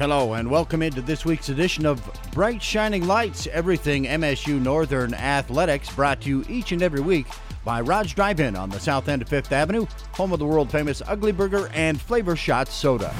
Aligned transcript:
Hello, 0.00 0.32
and 0.32 0.50
welcome 0.50 0.80
into 0.80 1.02
this 1.02 1.26
week's 1.26 1.50
edition 1.50 1.84
of 1.84 2.02
Bright 2.32 2.62
Shining 2.62 3.06
Lights, 3.06 3.46
everything 3.48 4.04
MSU 4.04 4.58
Northern 4.58 5.12
Athletics, 5.12 5.94
brought 5.94 6.22
to 6.22 6.28
you 6.30 6.44
each 6.48 6.72
and 6.72 6.80
every 6.80 7.02
week 7.02 7.26
by 7.66 7.82
Raj 7.82 8.14
Drive 8.14 8.40
In 8.40 8.56
on 8.56 8.70
the 8.70 8.80
south 8.80 9.10
end 9.10 9.20
of 9.20 9.28
Fifth 9.28 9.52
Avenue, 9.52 9.84
home 10.12 10.32
of 10.32 10.38
the 10.38 10.46
world 10.46 10.72
famous 10.72 11.02
Ugly 11.06 11.32
Burger 11.32 11.68
and 11.74 12.00
Flavor 12.00 12.34
Shot 12.34 12.68
Soda. 12.68 13.14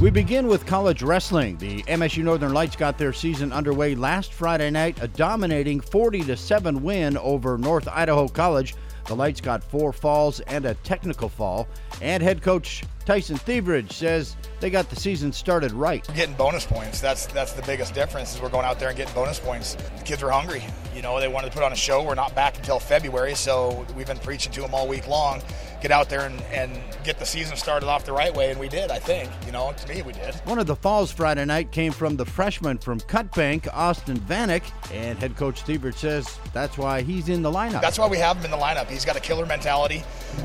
We 0.00 0.08
begin 0.08 0.46
with 0.46 0.64
college 0.64 1.02
wrestling. 1.02 1.58
The 1.58 1.82
MSU 1.82 2.24
Northern 2.24 2.54
Lights 2.54 2.74
got 2.74 2.96
their 2.96 3.12
season 3.12 3.52
underway 3.52 3.94
last 3.94 4.32
Friday 4.32 4.70
night, 4.70 4.96
a 5.02 5.08
dominating 5.08 5.78
40 5.78 6.36
7 6.36 6.82
win 6.82 7.18
over 7.18 7.58
North 7.58 7.86
Idaho 7.86 8.28
College. 8.28 8.74
The 9.08 9.16
Lights 9.16 9.40
got 9.40 9.64
four 9.64 9.92
falls 9.94 10.40
and 10.40 10.66
a 10.66 10.74
technical 10.74 11.30
fall, 11.30 11.66
and 12.02 12.22
head 12.22 12.42
coach 12.42 12.84
Tyson 13.08 13.38
Thivierge 13.38 13.90
says 13.90 14.36
they 14.60 14.68
got 14.68 14.90
the 14.90 14.96
season 14.96 15.32
started 15.32 15.72
right. 15.72 16.06
Getting 16.14 16.34
bonus 16.34 16.66
points. 16.66 17.00
That's 17.00 17.24
that's 17.28 17.54
the 17.54 17.62
biggest 17.62 17.94
difference. 17.94 18.34
Is 18.34 18.42
we're 18.42 18.50
going 18.50 18.66
out 18.66 18.78
there 18.78 18.90
and 18.90 18.98
getting 18.98 19.14
bonus 19.14 19.40
points. 19.40 19.76
The 19.76 20.04
kids 20.04 20.22
are 20.22 20.30
hungry. 20.30 20.62
You 20.94 21.00
know, 21.00 21.18
they 21.18 21.26
wanted 21.26 21.46
to 21.46 21.54
put 21.54 21.62
on 21.62 21.72
a 21.72 21.76
show. 21.76 22.02
We're 22.02 22.16
not 22.16 22.34
back 22.34 22.58
until 22.58 22.78
February, 22.78 23.34
so 23.34 23.86
we've 23.96 24.06
been 24.06 24.18
preaching 24.18 24.52
to 24.52 24.60
them 24.60 24.74
all 24.74 24.86
week 24.86 25.08
long. 25.08 25.40
Get 25.80 25.92
out 25.92 26.10
there 26.10 26.26
and, 26.26 26.42
and 26.52 26.72
get 27.04 27.20
the 27.20 27.24
season 27.24 27.56
started 27.56 27.88
off 27.88 28.04
the 28.04 28.12
right 28.12 28.34
way, 28.34 28.50
and 28.50 28.60
we 28.60 28.68
did. 28.68 28.90
I 28.90 28.98
think. 28.98 29.30
You 29.46 29.52
know, 29.52 29.72
to 29.72 29.88
me, 29.88 30.02
we 30.02 30.12
did. 30.12 30.34
One 30.44 30.58
of 30.58 30.66
the 30.66 30.76
falls 30.76 31.10
Friday 31.10 31.46
night 31.46 31.72
came 31.72 31.92
from 31.92 32.16
the 32.16 32.26
freshman 32.26 32.76
from 32.76 33.00
Cut 33.00 33.32
Bank, 33.34 33.68
Austin 33.72 34.18
Vanek, 34.18 34.64
and 34.92 35.18
head 35.18 35.34
coach 35.36 35.64
Thivierge 35.64 35.94
says 35.94 36.38
that's 36.52 36.76
why 36.76 37.00
he's 37.00 37.30
in 37.30 37.40
the 37.40 37.50
lineup. 37.50 37.80
That's 37.80 37.98
why 37.98 38.08
we 38.08 38.18
have 38.18 38.36
him 38.36 38.44
in 38.44 38.50
the 38.50 38.58
lineup. 38.58 38.90
He's 38.90 38.97
got 39.04 39.16
a 39.16 39.20
killer 39.20 39.46
mentality, 39.46 40.02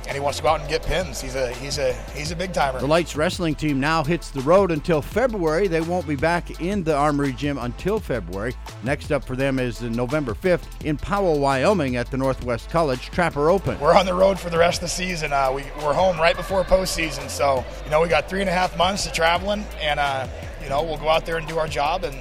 and 0.07 0.12
he 0.12 0.20
wants 0.20 0.38
to 0.38 0.43
go 0.43 0.49
out 0.49 0.59
and 0.59 0.70
get 0.70 0.84
pins. 0.84 1.21
He's 1.21 1.35
a 1.35 1.52
he's 1.53 1.77
a 1.77 1.93
he's 2.16 2.31
a 2.31 2.35
big 2.35 2.53
timer. 2.53 2.79
The 2.79 2.88
Lights 2.88 3.16
wrestling 3.16 3.55
team 3.55 3.79
now 3.79 4.03
hits 4.03 4.29
the 4.29 4.41
road 4.41 4.71
until 4.71 5.02
February. 5.02 5.67
They 5.67 5.81
won't 5.81 6.07
be 6.07 6.16
back 6.16 6.62
in 6.62 6.84
the 6.84 6.95
Armory 6.95 7.34
Gym 7.34 7.57
until 7.57 7.99
February. 7.99 8.53
Next 8.84 9.12
up 9.12 9.23
for 9.23 9.35
them 9.35 9.60
is 9.60 9.82
November 9.82 10.34
5th 10.34 10.85
in 10.85 10.98
Powell, 10.98 11.40
Wyoming 11.40 11.95
at 11.95 12.12
the 12.12 12.18
Northwest 12.18 12.70
College 12.70 13.10
Trapper 13.12 13.49
Open. 13.49 13.79
We're 13.79 13.95
on 13.95 14.05
the 14.05 14.13
road 14.13 14.40
for 14.40 14.49
the 14.49 14.57
rest 14.57 14.77
of 14.77 14.82
the 14.84 14.90
season. 14.90 15.34
Uh, 15.34 15.51
we, 15.54 15.63
we're 15.84 15.93
home 15.93 16.20
right 16.20 16.35
before 16.35 16.63
postseason, 16.63 17.29
so 17.29 17.63
you 17.84 17.91
know 17.91 18.01
we 18.01 18.07
got 18.07 18.29
three 18.29 18.41
and 18.41 18.49
a 18.49 18.54
half 18.54 18.77
months 18.77 19.05
of 19.05 19.13
traveling, 19.13 19.65
and 19.79 19.99
uh, 19.99 20.27
you 20.62 20.70
know 20.70 20.84
we'll 20.84 20.98
go 20.98 21.10
out 21.10 21.26
there 21.26 21.38
and 21.38 21.48
do 21.48 21.57
our 21.57 21.67
job, 21.67 22.04
and 22.04 22.15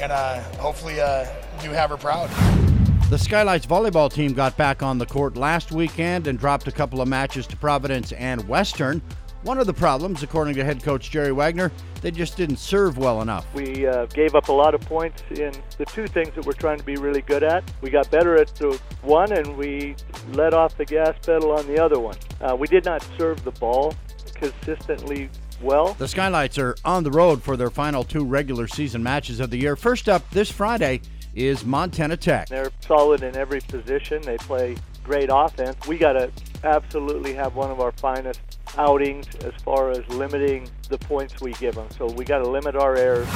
and 0.00 0.12
uh, 0.12 0.40
hopefully 0.58 1.00
uh, 1.00 1.26
do 1.62 1.70
Havre 1.70 1.98
proud. 1.98 2.67
The 3.10 3.16
Skylights 3.18 3.64
volleyball 3.64 4.12
team 4.12 4.34
got 4.34 4.54
back 4.58 4.82
on 4.82 4.98
the 4.98 5.06
court 5.06 5.34
last 5.34 5.72
weekend 5.72 6.26
and 6.26 6.38
dropped 6.38 6.68
a 6.68 6.70
couple 6.70 7.00
of 7.00 7.08
matches 7.08 7.46
to 7.46 7.56
Providence 7.56 8.12
and 8.12 8.46
Western. 8.46 9.00
One 9.44 9.58
of 9.58 9.66
the 9.66 9.72
problems, 9.72 10.22
according 10.22 10.56
to 10.56 10.64
head 10.64 10.82
coach 10.82 11.10
Jerry 11.10 11.32
Wagner, 11.32 11.72
they 12.02 12.10
just 12.10 12.36
didn't 12.36 12.58
serve 12.58 12.98
well 12.98 13.22
enough. 13.22 13.46
We 13.54 13.86
uh, 13.86 14.04
gave 14.06 14.34
up 14.34 14.48
a 14.48 14.52
lot 14.52 14.74
of 14.74 14.82
points 14.82 15.22
in 15.30 15.54
the 15.78 15.86
two 15.86 16.06
things 16.06 16.34
that 16.34 16.44
we're 16.44 16.52
trying 16.52 16.76
to 16.76 16.84
be 16.84 16.96
really 16.96 17.22
good 17.22 17.42
at. 17.42 17.64
We 17.80 17.88
got 17.88 18.10
better 18.10 18.36
at 18.36 18.54
the 18.56 18.78
one, 19.00 19.32
and 19.32 19.56
we 19.56 19.96
let 20.34 20.52
off 20.52 20.76
the 20.76 20.84
gas 20.84 21.14
pedal 21.24 21.52
on 21.52 21.66
the 21.66 21.82
other 21.82 21.98
one. 21.98 22.16
Uh, 22.42 22.56
we 22.56 22.66
did 22.66 22.84
not 22.84 23.02
serve 23.16 23.42
the 23.42 23.52
ball 23.52 23.94
consistently 24.34 25.30
well. 25.62 25.94
The 25.94 26.08
Skylights 26.08 26.58
are 26.58 26.76
on 26.84 27.04
the 27.04 27.10
road 27.10 27.42
for 27.42 27.56
their 27.56 27.70
final 27.70 28.04
two 28.04 28.26
regular 28.26 28.68
season 28.68 29.02
matches 29.02 29.40
of 29.40 29.48
the 29.48 29.56
year. 29.56 29.76
First 29.76 30.10
up 30.10 30.28
this 30.30 30.50
Friday 30.50 31.00
is 31.34 31.64
Montana 31.64 32.16
Tech. 32.16 32.48
They're 32.48 32.70
solid 32.80 33.22
in 33.22 33.36
every 33.36 33.60
position. 33.60 34.22
They 34.22 34.36
play 34.38 34.76
great 35.04 35.30
offense. 35.32 35.76
We 35.86 35.98
got 35.98 36.12
to 36.12 36.30
absolutely 36.64 37.32
have 37.34 37.54
one 37.54 37.70
of 37.70 37.80
our 37.80 37.92
finest 37.92 38.40
outings 38.76 39.26
as 39.44 39.54
far 39.62 39.90
as 39.90 40.06
limiting 40.08 40.68
the 40.88 40.98
points 40.98 41.40
we 41.40 41.52
give 41.54 41.74
them. 41.74 41.88
So 41.96 42.06
we 42.06 42.24
got 42.24 42.38
to 42.38 42.48
limit 42.48 42.76
our 42.76 42.96
errors. 42.96 43.28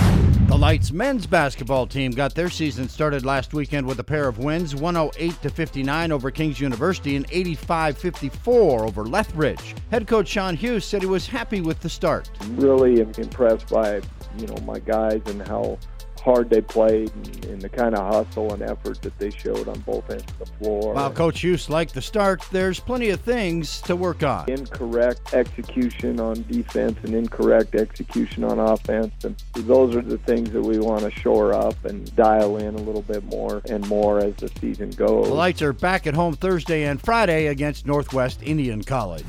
The 0.52 0.58
Lights 0.58 0.92
men's 0.92 1.26
basketball 1.26 1.86
team 1.86 2.12
got 2.12 2.34
their 2.34 2.50
season 2.50 2.86
started 2.86 3.24
last 3.24 3.54
weekend 3.54 3.86
with 3.86 3.98
a 4.00 4.04
pair 4.04 4.28
of 4.28 4.36
wins 4.36 4.76
108 4.76 5.40
to 5.40 5.48
59 5.48 6.12
over 6.12 6.30
Kings 6.30 6.60
University 6.60 7.16
and 7.16 7.24
85 7.30 7.96
54 7.96 8.84
over 8.84 9.04
Lethbridge. 9.06 9.74
Head 9.90 10.06
coach 10.06 10.28
Sean 10.28 10.54
Hughes 10.54 10.84
said 10.84 11.00
he 11.00 11.08
was 11.08 11.26
happy 11.26 11.62
with 11.62 11.80
the 11.80 11.88
start. 11.88 12.30
Really 12.50 13.00
impressed 13.00 13.70
by 13.70 14.02
you 14.36 14.46
know 14.46 14.56
my 14.66 14.78
guys 14.78 15.22
and 15.24 15.40
how 15.48 15.78
hard 16.22 16.48
they 16.48 16.60
played 16.60 17.12
and, 17.14 17.44
and, 17.46 17.62
the 17.62 17.68
kind 17.68 17.94
of 17.94 18.12
hustle 18.12 18.52
and 18.52 18.62
effort 18.62 19.02
that 19.02 19.16
they 19.18 19.30
showed 19.30 19.68
on 19.68 19.78
both 19.80 20.08
ends 20.10 20.24
of 20.24 20.38
the 20.38 20.46
floor. 20.46 20.94
While 20.94 21.10
Coach 21.10 21.40
Hughes 21.40 21.68
liked 21.68 21.94
the 21.94 22.02
start, 22.02 22.42
there's 22.50 22.80
plenty 22.80 23.10
of 23.10 23.20
things 23.20 23.80
to 23.82 23.96
work 23.96 24.22
on. 24.22 24.48
Incorrect 24.48 25.34
execution 25.34 26.20
on 26.20 26.44
defense 26.48 26.98
and 27.02 27.14
incorrect 27.14 27.74
execution 27.74 28.44
on 28.44 28.58
offense. 28.58 29.12
And 29.24 29.36
those 29.52 29.94
are 29.96 30.02
the 30.02 30.18
things 30.18 30.50
that 30.52 30.62
we 30.62 30.78
want 30.78 31.02
to 31.02 31.10
shore 31.10 31.52
up 31.52 31.84
and 31.84 32.14
dial 32.16 32.56
in 32.56 32.74
a 32.74 32.80
little 32.80 33.02
bit 33.02 33.24
more 33.24 33.62
and 33.68 33.86
more 33.88 34.18
as 34.18 34.34
the 34.36 34.50
season 34.60 34.90
goes. 34.90 35.28
The 35.28 35.34
Lights 35.34 35.62
are 35.62 35.72
back 35.72 36.06
at 36.06 36.14
home 36.14 36.34
Thursday 36.34 36.84
and 36.84 37.00
Friday 37.00 37.46
against 37.46 37.86
Northwest 37.86 38.42
Indian 38.42 38.82
College. 38.82 39.24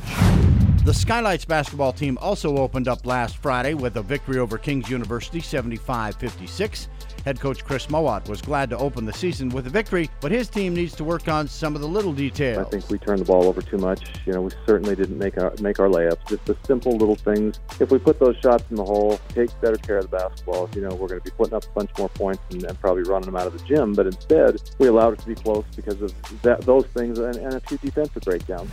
The 0.86 0.94
Skylights 0.94 1.46
basketball 1.46 1.94
team 1.94 2.18
also 2.20 2.58
opened 2.58 2.90
up 2.90 3.06
last 3.06 3.38
Friday 3.38 3.74
with 3.74 3.96
a 3.96 4.02
victory 4.02 4.38
over 4.40 4.58
Kings 4.58 4.90
University 4.90 5.40
75 5.40 6.16
56. 6.16 6.90
Head 7.24 7.40
coach 7.40 7.64
Chris 7.64 7.90
Mowat 7.90 8.28
was 8.28 8.42
glad 8.42 8.70
to 8.70 8.78
open 8.78 9.06
the 9.06 9.14
season 9.14 9.48
with 9.48 9.66
a 9.66 9.70
victory, 9.70 10.10
but 10.20 10.30
his 10.30 10.50
team 10.50 10.74
needs 10.74 10.94
to 10.96 11.06
work 11.06 11.30
on 11.30 11.48
some 11.48 11.74
of 11.74 11.80
the 11.80 11.88
little 11.88 12.12
details. 12.12 12.68
I 12.68 12.70
think 12.70 12.90
we 12.90 12.98
turned 12.98 13.20
the 13.20 13.26
ball 13.26 13.46
over 13.46 13.62
too 13.62 13.78
much. 13.78 14.04
You 14.26 14.34
know, 14.34 14.42
we 14.42 14.52
certainly 14.68 14.94
didn't 14.94 15.18
make 15.18 15.38
our 15.38 15.54
make 15.62 15.80
our 15.80 15.88
layups. 15.88 16.28
Just 16.28 16.44
the 16.44 16.58
simple 16.68 16.98
little 16.98 17.16
things. 17.16 17.62
If 17.80 17.90
we 17.90 17.98
put 17.98 18.20
those 18.20 18.36
shots 18.44 18.66
in 18.70 18.76
the 18.76 18.84
hole, 18.84 19.18
take 19.30 19.50
better 19.62 19.78
care 19.78 20.00
of 20.00 20.12
the 20.12 20.18
basketball, 20.18 20.70
you 20.76 20.82
know, 20.82 20.90
we're 20.90 21.08
going 21.08 21.22
to 21.22 21.24
be 21.24 21.32
putting 21.32 21.54
up 21.54 21.64
a 21.64 21.70
bunch 21.70 21.92
more 21.98 22.10
points 22.10 22.44
and, 22.52 22.62
and 22.66 22.78
probably 22.82 23.04
running 23.04 23.28
them 23.28 23.38
out 23.38 23.48
of 23.48 23.58
the 23.58 23.64
gym. 23.66 23.94
But 23.94 24.08
instead, 24.08 24.62
we 24.80 24.90
allowed 24.90 25.14
it 25.14 25.20
to 25.20 25.28
be 25.28 25.36
close 25.36 25.64
because 25.78 26.02
of 26.02 26.14
that, 26.42 26.60
those 26.64 26.88
things 26.88 27.20
and, 27.20 27.38
and 27.38 27.54
a 27.54 27.62
few 27.62 27.78
defensive 27.78 28.24
breakdowns. 28.24 28.70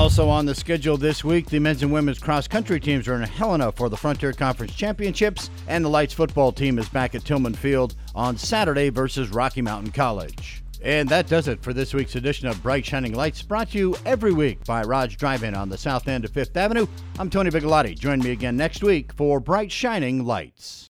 Also 0.00 0.30
on 0.30 0.46
the 0.46 0.54
schedule 0.54 0.96
this 0.96 1.22
week, 1.22 1.44
the 1.50 1.58
men's 1.58 1.82
and 1.82 1.92
women's 1.92 2.18
cross 2.18 2.48
country 2.48 2.80
teams 2.80 3.06
are 3.06 3.16
in 3.16 3.20
Helena 3.20 3.70
for 3.70 3.90
the 3.90 3.96
Frontier 3.98 4.32
Conference 4.32 4.74
Championships, 4.74 5.50
and 5.68 5.84
the 5.84 5.90
Lights 5.90 6.14
football 6.14 6.52
team 6.52 6.78
is 6.78 6.88
back 6.88 7.14
at 7.14 7.22
Tillman 7.22 7.52
Field 7.52 7.94
on 8.14 8.38
Saturday 8.38 8.88
versus 8.88 9.28
Rocky 9.28 9.60
Mountain 9.60 9.92
College. 9.92 10.64
And 10.82 11.06
that 11.10 11.28
does 11.28 11.48
it 11.48 11.62
for 11.62 11.74
this 11.74 11.92
week's 11.92 12.16
edition 12.16 12.48
of 12.48 12.62
Bright 12.62 12.86
Shining 12.86 13.14
Lights, 13.14 13.42
brought 13.42 13.72
to 13.72 13.78
you 13.78 13.96
every 14.06 14.32
week 14.32 14.64
by 14.64 14.80
Raj 14.84 15.18
Drive 15.18 15.42
In 15.42 15.54
on 15.54 15.68
the 15.68 15.76
south 15.76 16.08
end 16.08 16.24
of 16.24 16.30
Fifth 16.30 16.56
Avenue. 16.56 16.86
I'm 17.18 17.28
Tony 17.28 17.50
Bigalotti. 17.50 17.98
Join 17.98 18.20
me 18.20 18.30
again 18.30 18.56
next 18.56 18.82
week 18.82 19.12
for 19.12 19.38
Bright 19.38 19.70
Shining 19.70 20.24
Lights. 20.24 20.89